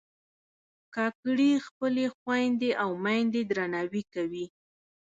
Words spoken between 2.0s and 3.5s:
خویندې او میندې